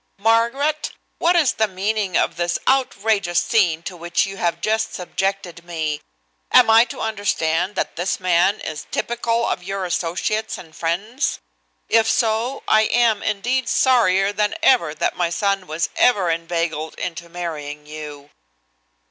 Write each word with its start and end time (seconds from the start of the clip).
"Margaret! 0.17 0.89
What 1.19 1.35
is 1.35 1.53
the 1.53 1.67
meaning 1.67 2.17
of 2.17 2.35
this 2.35 2.57
outrageous 2.67 3.39
scene 3.39 3.83
to 3.83 3.95
which 3.95 4.25
you 4.25 4.37
have 4.37 4.59
just 4.59 4.95
subjected 4.95 5.63
me? 5.63 6.01
Am 6.51 6.71
I 6.71 6.85
to 6.85 6.99
understand 7.01 7.75
that 7.75 7.97
this 7.97 8.19
man 8.19 8.59
is 8.61 8.87
typical 8.89 9.45
of 9.45 9.61
your 9.61 9.85
associates 9.85 10.57
and 10.57 10.75
friends? 10.75 11.39
If 11.87 12.09
so, 12.09 12.63
I 12.67 12.85
am 12.87 13.21
indeed 13.21 13.69
sorrier 13.69 14.33
than 14.33 14.55
ever 14.63 14.95
that 14.95 15.15
my 15.15 15.29
son 15.29 15.67
was 15.67 15.89
ever 15.95 16.31
inveigled 16.31 16.95
into 16.95 17.29
marrying 17.29 17.85
you." 17.85 18.31